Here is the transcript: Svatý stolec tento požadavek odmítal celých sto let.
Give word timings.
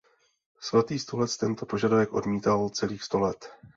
Svatý 0.67 0.95
stolec 1.03 1.29
tento 1.43 1.63
požadavek 1.71 2.09
odmítal 2.19 2.59
celých 2.79 3.03
sto 3.07 3.17
let. 3.25 3.41